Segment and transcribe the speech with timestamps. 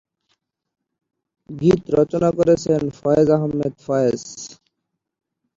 [1.49, 4.19] গীত রচনা করেছেন ফয়েজ আহমেদ ফয়েজ।